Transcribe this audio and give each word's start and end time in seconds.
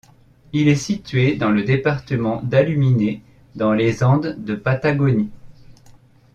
Il 0.51 0.67
est 0.67 0.73
situé 0.77 1.35
dans 1.35 1.51
le 1.51 1.61
département 1.63 2.41
d'Aluminé, 2.41 3.21
dans 3.53 3.71
les 3.73 4.01
Andes 4.03 4.33
de 4.43 4.55
Patagonie. 4.55 5.29